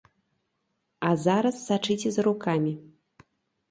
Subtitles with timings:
[1.09, 2.79] А зараз сачыце за рукамі.